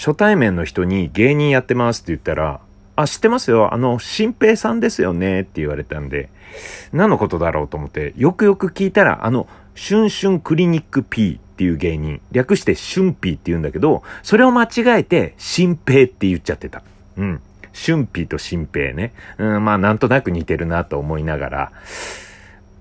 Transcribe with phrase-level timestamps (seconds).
[0.00, 2.62] 初対面の人に芸人やってますって言ったら、
[2.96, 3.74] あ、知ってますよ。
[3.74, 6.30] あの、新平さんですよねって言われたんで、
[6.90, 16.82] 何のことだろうと思って、よくよく聞いたら、あの、シュンシュンクリニック P っていう芸人、略してシュンピーって言うんだけど、それを間違えて、新平って言っちゃってた。
[17.18, 17.42] うん。
[17.74, 19.12] 春ーと新平ね。
[19.36, 21.72] うん、まあなんとなく似てるなと思いながら、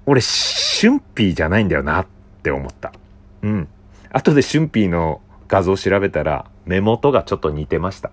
[0.06, 2.06] 俺、春ーじゃないんだよなっ
[2.44, 2.94] て思った。
[3.42, 3.68] うん。
[4.10, 8.12] 後で春ーの画像調べたら、目元がちょっと似てました。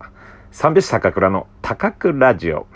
[0.51, 2.67] 三拍子高倉の高倉ラジオ。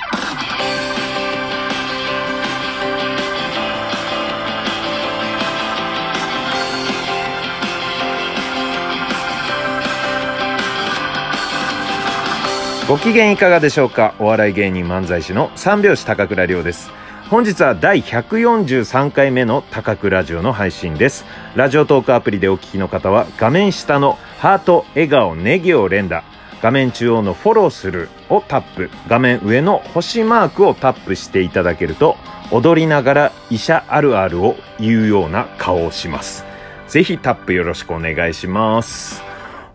[12.86, 14.14] ご機嫌いかがでしょうか？
[14.18, 16.90] お笑い芸人漫才師の三拍子高倉涼です。
[17.30, 21.24] 本日は第143回目の高倉ラジオの配信です。
[21.54, 26.24] ラジオトークアプリでお聞きの方は画面下のハート、笑顔、ネギを連打、
[26.62, 32.16] 画面中央のフォローするをタップ、画面上の星マークをタップしていただけると、
[32.50, 36.46] 踊りながら医者あるあるを言うような顔をします。
[36.88, 39.22] ぜひタップよろしくお願いします。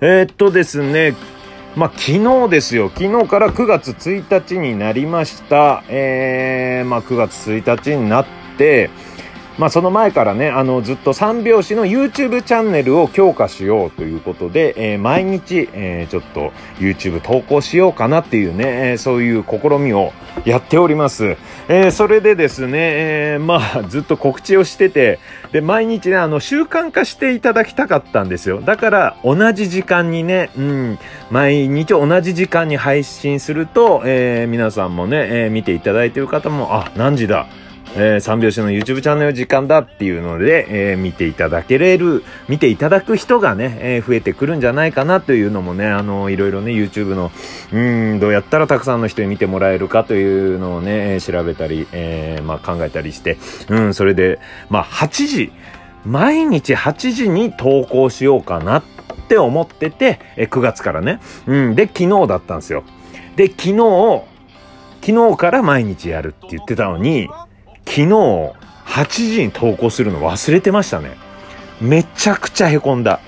[0.01, 1.13] えー、っとですね、
[1.75, 2.89] まあ、昨日ですよ。
[2.89, 5.83] 昨日から9月1日になりました。
[5.89, 8.25] えー、まあ、9月1日になっ
[8.57, 8.89] て、
[9.57, 20.11] まあその前からね、あのずっと三拍子の YouTube チャンネルを強化しようということで、えー、毎日、えー、ちょっと YouTube 投稿しようかなっていうね、えー、そういう試みを
[20.43, 21.37] やっております。
[21.69, 25.19] えー、それでですね、えー、まあずっと告知をしてて、
[25.53, 28.59] で、毎日ね、あの習慣化していただきたかったんですよ。
[28.59, 30.99] だから同じ時間にね、うん、
[31.31, 37.47] 毎日同じ時間に配信すると、えー、皆さんもね、えー、見ていただいている方も、あ、何時だ？
[37.97, 47.31] えー、三拍子の YouTube チャンネル時間だっていうので、えー、見ていただけれる、見ていただく人がね、えー、増えてくるんじゃないかなというのもね、あの、いろいろね、YouTube の、
[47.71, 53.37] うん、どうやったらたくさんの人に見てもらえるかというのをね、調べたり、えー、まあ考えたりして、
[53.69, 54.39] うん、それで、
[54.69, 55.51] まあ8時、
[56.05, 58.83] 毎日8時に投稿しようかなっ
[59.27, 61.19] て思ってて、え9月からね。
[61.47, 62.83] うん、で、昨日だったんですよ。
[63.35, 64.23] で、昨日、
[65.01, 67.27] 昨日から毎日やるって言ってたのに、
[67.95, 71.15] 昨日8時に投稿するの忘れてましたね。
[71.79, 73.21] めちゃくちゃ凹んだ。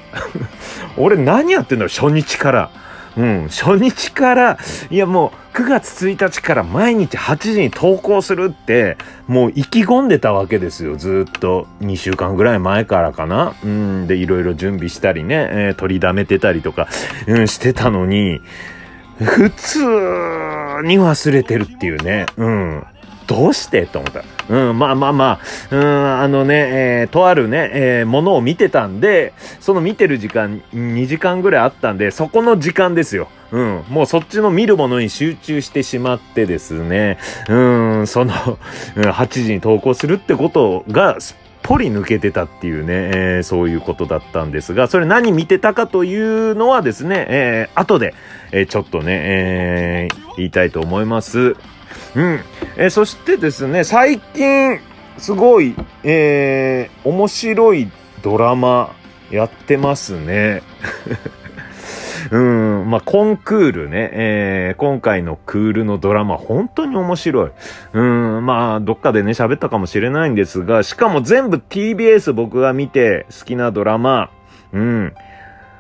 [0.98, 2.70] 俺何やってんだろ初日から。
[3.16, 4.58] うん、初日から、
[4.92, 10.98] いやもう9月1日から毎日8時に投稿するって、もう意気込んでたわけですよ。
[10.98, 13.54] ずっと2週間ぐらい前からかな。
[13.64, 16.90] うん、で、いろいろ準備したりね、えー、取りだめてたりとか、
[17.26, 18.42] うん、してたのに、
[19.20, 19.80] 普通
[20.84, 22.26] に忘れてるっていうね。
[22.36, 22.84] うん。
[23.28, 23.86] どうして？
[23.86, 24.24] と思った。
[24.50, 25.40] うん、まあまあま
[25.72, 33.28] あ、うん、あのね、えー、とあるね、えー、ものを見てたんで、その見てる時間、2時間ぐらいあったんで、そこの時間ですよ。
[33.52, 37.18] うん、もうそっちの見るものに集中してしまってですね、
[37.50, 37.56] う
[38.02, 38.34] ん、その、
[38.96, 48.14] 8時に投稿するってことが、すっぽり抜けてたっていうね、えー、そういうことだったんですが、それ何見てたかというのはですね、えー、後で、
[48.54, 51.58] えー、ちょっとね、えー、言いたいと思います。
[52.18, 52.40] うん。
[52.78, 54.80] えー、そしてですね、最近、
[55.20, 57.92] すごい、えー、面白い
[58.24, 58.94] ドラマ
[59.30, 60.64] やってますね。
[62.32, 67.52] うん、まあ、コンクールね、えー、今回のクールのドラマ、本当に面白い。
[67.94, 74.30] うん、まあ、どっかでね、喋ったかもしれないんですが、しかも全部 TBS 僕が見て好きなドラマ、
[74.74, 75.14] うん、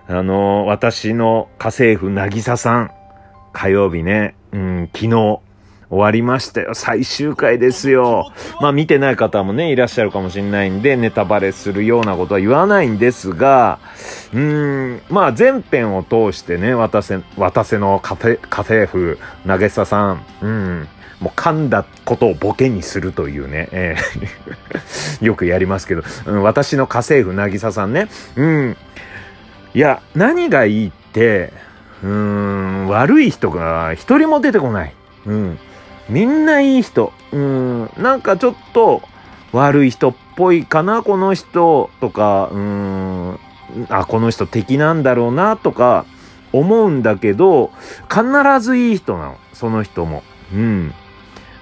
[0.07, 2.91] あのー、私の家政婦なぎささん、
[3.51, 5.39] 火曜日ね、うん、昨日、
[5.89, 6.73] 終わりましたよ。
[6.73, 8.31] 最終回ですよ。
[8.59, 13.79] まあ見てない方もね、いらっしゃるかもしれないんで、ネタバレするようなことは言わないんですが、
[14.33, 20.87] うーん、まあ全編を通してね、渡せ、渡せの家庭、家政婦、投げささん、うん、
[21.21, 28.77] もう噛んだことをボケにするというね、えー よくやりますけど、うん、私の家政婦、なぎささんね、うん、
[29.73, 31.53] いや、何がいいって、
[32.03, 34.93] うーん、悪い人が一人も出てこない。
[35.25, 35.59] うん。
[36.09, 37.13] みんないい人。
[37.31, 39.01] うん、なんかちょっと
[39.51, 43.39] 悪い人っぽいかな、この人とか、うん、
[43.89, 46.05] あ、この人敵なんだろうなとか
[46.53, 47.71] 思うんだけど、
[48.09, 48.23] 必
[48.61, 50.23] ずいい人なの、その人も。
[50.53, 50.93] うん。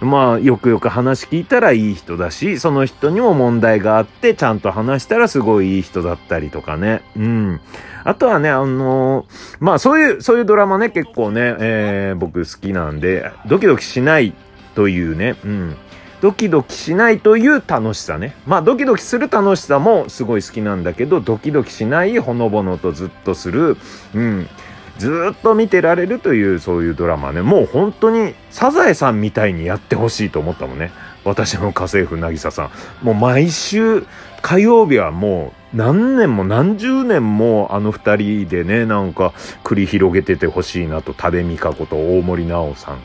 [0.05, 7.01] まあ、よくよく話聞いたらいい人だし、その人にも問題があって、ちゃんと話したらすごいいい人だったりとかね。
[7.17, 7.61] うん。
[8.03, 14.33] あとはね、あのー、まあ、そういう、そういうドラマね、結構ね、えー、僕好きなんで、ドキドキしない
[14.75, 15.75] というね、うん。
[16.21, 18.35] ドキドキしないという楽しさね。
[18.45, 23.77] まあ、ドキドキする楽しさもすごい好きなんだけど、ドキドキしないほのぼのとずっとする、
[24.13, 24.47] うん。
[24.97, 30.91] ずっと見てられるというそういうドラマね、もう本当にサザエさんみたいにやってほしいと思ったもんね。
[31.23, 32.69] 私の家政婦渚さん。
[33.01, 34.05] もう毎週
[34.41, 39.33] 火曜日はもう何年も何十年もあの二人でね、なんか
[39.63, 42.99] 繰り広げててほしいなと、多部未華子と大森直さん。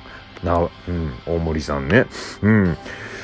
[0.45, 2.07] な、うん、大森さんね。
[2.43, 2.77] うん。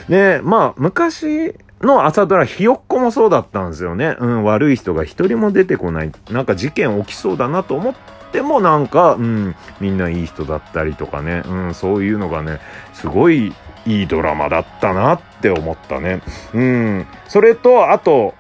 [0.08, 4.16] で、まあ、昔の朝ドラ、ひよっこもそうだったんですよね。
[4.18, 6.12] うん、悪い人が一人も出てこない。
[6.30, 7.94] なんか事件起きそうだなと思っ
[8.36, 11.42] ってもなんか、うん、みんないい人だったりとかね。
[11.46, 12.58] うん、そういうのがね、
[12.92, 13.54] すごい
[13.86, 16.20] いいドラマだったなって思ったね。
[16.52, 17.06] うん。
[17.28, 18.34] それと、あと、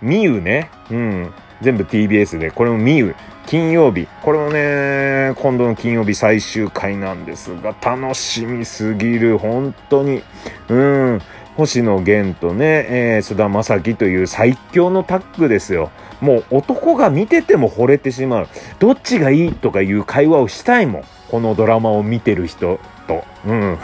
[0.00, 0.70] みゆね。
[0.90, 1.32] うん。
[1.62, 3.16] 全部 TBS で、これもみゆ。
[3.46, 4.06] 金曜日。
[4.22, 9.36] これもね、今度の金曜日最終回なんですが、楽しみすぎる。
[9.36, 10.22] 本当に。
[10.68, 11.20] うん。
[11.60, 15.90] 星野源とね、えー、菅田将暉という最強のタッグですよ。
[16.22, 18.48] もう男が見てても惚れてしまう。
[18.78, 21.04] どっちがいいとかいう会話をしたいもん。
[21.30, 23.24] このドラマを見てる人と。
[23.46, 23.78] うん。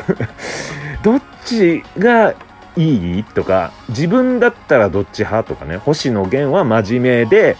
[1.05, 2.34] どっちが
[2.76, 5.76] いいとか、自分だったらどっち派とかね。
[5.76, 7.56] 星野源は真面目で、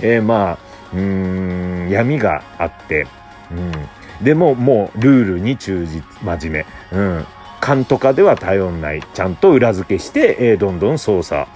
[0.00, 0.58] えー、まあ、
[0.94, 3.08] うーん、闇があって、
[3.50, 4.24] うん。
[4.24, 6.98] でも、もう、ルールに忠実、真面目。
[6.98, 7.26] うん。
[7.66, 9.02] 勘とかでは頼んない。
[9.12, 11.48] ちゃんと裏付けして、えー、どんどん操作、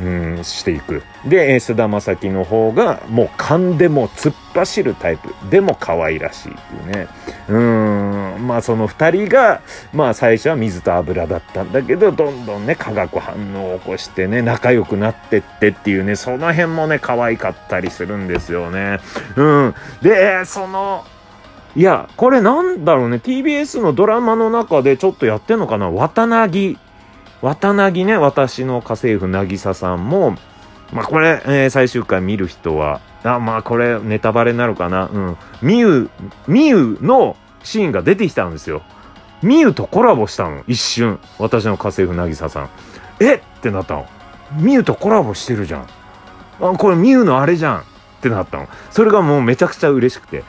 [0.00, 0.08] う
[0.38, 1.02] ん、していく。
[1.24, 5.34] で、菅田将暉の方が、もう勘でも突っ走るタイプ。
[5.50, 7.08] でも可愛らしいっていうね。
[7.48, 9.60] うん、まあその二人が、
[9.92, 19.00] まあ最初は水と油だったんだけど、どんどんね、化学反応を起こしてね、仲良くなってってっていうね、その辺もね、可愛かったりするんですよね。
[19.34, 19.74] うん。
[20.00, 21.04] で、その、
[21.76, 23.18] いや、これなんだろうね。
[23.18, 26.78] TBS のドラマの中でちょっとやってんのかな渡なぎ。
[27.42, 30.36] 渡なぎね、私の家政婦渚ささんも、
[30.90, 35.10] まあこれ、えー、最終回見る人は、あ、まあこれネタバレになるかな。
[35.12, 35.36] うん。
[35.60, 36.08] みゆ、
[36.48, 38.80] みゆのシーンが出てきたんですよ。
[39.42, 40.64] みゆとコラボしたの。
[40.66, 41.18] 一瞬。
[41.38, 42.70] 私の家政婦渚さん。
[43.20, 43.34] え？
[43.34, 44.06] ってなったの。
[44.58, 45.86] みゆとコラボしてるじゃん。
[46.62, 47.78] あ、これみゆのあれじゃん。
[47.80, 47.82] っ
[48.22, 48.68] てなったの。
[48.90, 50.42] それがもうめちゃくちゃ嬉しくて。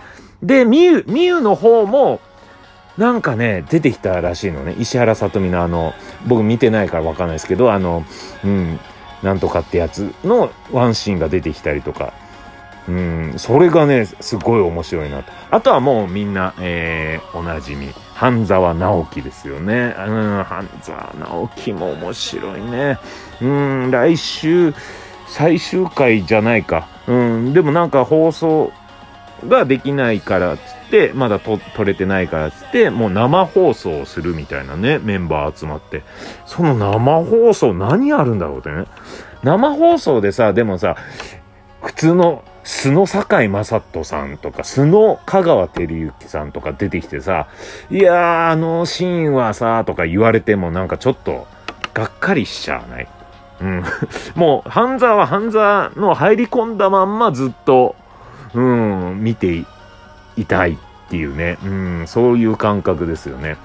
[0.43, 2.19] で、みゆ、みゆの方も、
[2.97, 4.75] なんかね、出てきたらしいのね。
[4.79, 5.93] 石原さとみのあの、
[6.25, 8.03] 僕見てないからわかんないですけど、あの、
[8.43, 8.79] うん、
[9.21, 12.13] なんとかってやつのワンシーンが出てきたりとか。
[12.87, 15.31] うん、それがね、すごい面白いなと。
[15.51, 17.93] あとはもうみんな、えー、おなじみ。
[18.13, 19.93] 半沢直樹ですよね。
[20.07, 22.97] うん、半沢直樹も面白いね。
[23.41, 24.73] うん、来週、
[25.27, 26.87] 最終回じゃないか。
[27.07, 28.71] うん、でもなんか放送、
[29.47, 36.03] ができないからっつって、まだと撮れてないからっつって、もう生放送をするみたいなね、メンバー集まって。
[36.45, 38.85] その生放送何あるんだろうってね。
[39.43, 40.95] 生放送でさ、でもさ、
[41.81, 47.47] 普通の素の堺雅人さんとか、素の香川照之さんとか出てきてさ、
[47.89, 51.47] いやー、あのシーンはさ、とか言われてもなんかちょっと、
[51.93, 53.07] がっかりしちゃわない？
[53.61, 53.83] うん。
[54.35, 57.95] もう、半沢は半沢の入り込んだまんまずっと、
[58.53, 59.65] うん、見て
[60.35, 60.77] いたいっ
[61.09, 63.57] ていうね、うん、そういう感覚ですよね。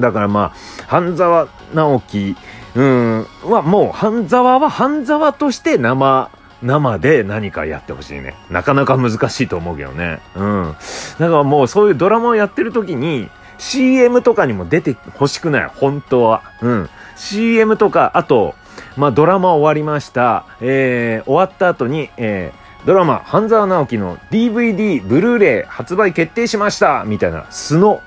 [0.00, 2.36] だからまあ、半沢直樹、
[2.74, 6.30] うん、はもう、半沢は半沢として生、
[6.62, 8.34] 生で何かやってほしいね。
[8.50, 10.20] なかなか難しいと思うけどね。
[10.34, 10.76] うん。
[11.18, 15.70] だからもうそういうドラマをやってる時に、CM とかにも出てほしくない。
[15.74, 16.42] 本当は。
[16.60, 16.90] うん。
[17.16, 18.54] CM とか、あと、
[18.96, 20.44] まあドラマ終わりました。
[20.60, 28.00] えー、終わった後に、えー、ドラマ、半沢直樹の DVD、ブルーレイ発売決定しましたみたいな素の、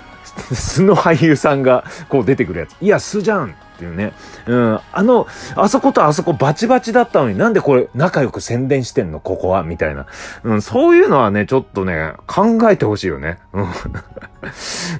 [0.50, 2.74] 素の俳優さんがこう出てくるやつ。
[2.80, 4.14] いや、素じゃんっていうね。
[4.46, 4.80] うん。
[4.92, 5.26] あの、
[5.56, 10.06] あそことあそこバチバチだったのになんでこれ仲良く宣伝してんのここはみたいな。
[10.42, 13.38] うん、そういうのはね、ちょっとね、考えてほしいよね。
[13.52, 13.66] うん。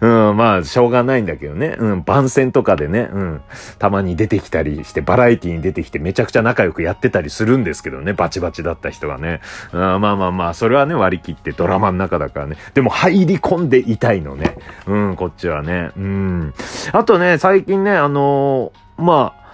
[0.01, 1.77] うん、まあ、しょうがないんだけどね。
[1.79, 3.43] うん、番宣とかでね、うん、
[3.79, 9.41] たまに出てきたりして、バラエティに出てきてめちゃくちゃ仲良くやってたりするんですけどね、バチバチだった人がね。
[9.73, 12.57] うん、まあまあまあ、それはね、割り切ってドラマの中だからね。
[12.75, 14.57] でも入り込んでいたいのね。
[14.87, 15.91] うん、こっちはね。
[15.97, 16.55] うん。
[16.93, 19.45] あとね、最近ね、あのー、まあ、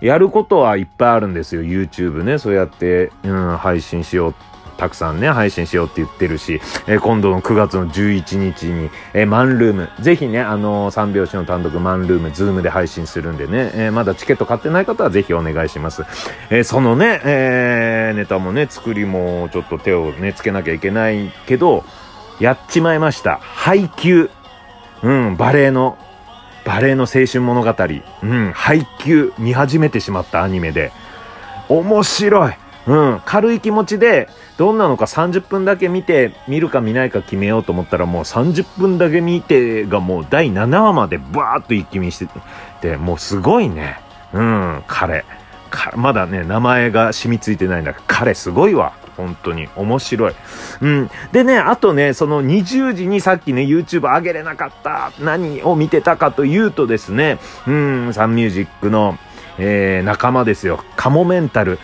[0.00, 1.62] やることはいっぱいあるんですよ。
[1.62, 2.38] YouTube ね。
[2.38, 4.34] そうやって、うん、配信しよう
[4.78, 16.04] たくさんね、配信しようって言ってるし、えー、今度の9月の11日に、えー、マンルーム、ぜひね、あのー、三拍子の単独マンルーム、ズームで配信するんでね、えー、まだチケット買ってない方はぜひお願いします。
[16.50, 21.84] えー、そのね、えー、ネタもね、作りもちょっと手をね、つけなきゃいけないけど、
[22.38, 23.40] やっちまいました。
[23.42, 24.30] 配給。
[25.02, 25.98] うん、バレエの、
[26.64, 27.74] バレエの青春物語。
[28.22, 30.92] うん、配給見始めてしまったアニメで。
[31.68, 32.52] 面白い。
[32.88, 42.28] うん、軽い気持ちで、どんなのか30分だけ見て、見るか見ないか決めようと思ったらもう30分だけ見てがもう第7話までバーっと一気見して
[42.80, 44.00] て、もうすごいね。
[44.32, 45.26] うん、彼。
[45.96, 48.94] まだね、名前が染みついてないんだけど、彼すごいわ。
[49.18, 50.34] 本当に面白い。
[50.80, 51.10] うん。
[51.32, 59.18] でね、あとね、その20時にさっきね、YouTube 上げれなかった、何を見てたかというとですね、うん、サンミュージックの、
[59.58, 60.82] えー、仲間ですよ。
[60.96, 61.78] カモメンタル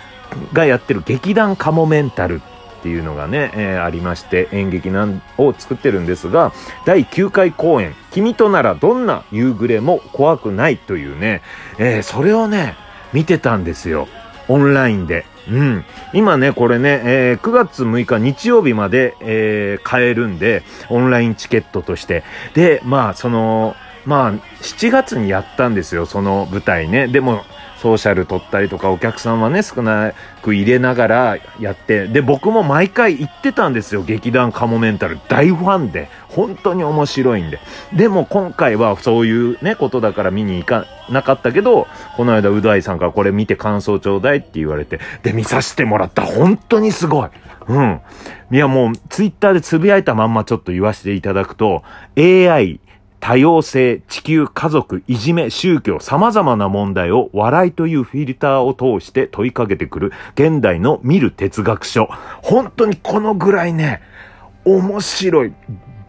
[0.52, 2.40] がやってる劇団カモメンタル
[2.80, 6.52] っていうのがね、えー、ありまして演劇なんを作ってるんですが
[6.84, 11.40] 第9回公演「君とならどんな夕暮れも怖くない」というね、
[11.78, 12.76] えー、それをね
[13.14, 14.06] 見てたんですよ
[14.48, 15.24] オンラインで。
[15.48, 15.84] うん。
[16.12, 22.24] 今ね、これね、えー、9月6日日曜日まで、え、買えるんで、オンラインチケットとして。
[22.54, 23.76] で、まあ、その、
[24.06, 27.08] まあ、7月にやったんですよ、その舞台ね。
[27.08, 27.44] でも、
[27.84, 35.18] ソーシャル取ったりとか、お客さんはね、少なく入れながらやって、で、僕も毎回行ってたんですよ、劇団カモメンタル。
[35.28, 36.08] 大ファンで。
[36.28, 37.60] 本当に面白いんで。
[37.92, 41.86] でも今回はそういうね、ことだから見に行かなかったけど、
[42.16, 46.22] この間、う大さんからこれ見て感想ちょうだいって言われて、で、見させてもらった。
[46.22, 47.28] 本当にすごい。
[47.68, 48.00] うん。
[48.50, 51.82] いや、もう、ツイッターでつぶやいたまんまちょっと言わせていただくと、
[52.16, 52.80] AI、
[53.24, 62.10] 多様性、地球、家族、いじめ、宗教、様々な問題を笑いというフィルターを通して問いかけてくる現代の見る哲学書。
[62.42, 64.02] 本当にこのぐらいね、
[64.66, 65.54] 面白い。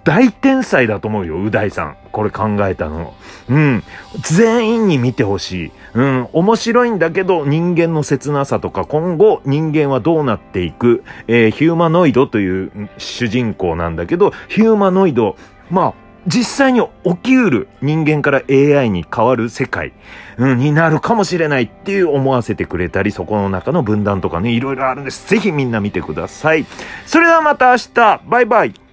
[0.04, 1.98] 大天才だと思うよ、う大さん。
[2.12, 3.14] これ考えたの。
[3.50, 3.82] うん。
[4.22, 5.72] 全員に見てほしい。
[5.94, 6.28] うん。
[6.34, 15.38] 面白いんだけど、人間の切なさとか、今後人間はどうなっていく、えー、ヒューマノイドという主人公なんだけど、ヒューマノイド、
[15.72, 19.94] まあ、実際に起きうる人間から AI に変わる世界、
[20.38, 25.30] になるかもしれないっていう思わせてくれたり、そこの中の分断とかね、いろいろあるんです。
[25.30, 26.66] ぜひみんな見てください。
[27.06, 28.85] それではまた明日バイバイ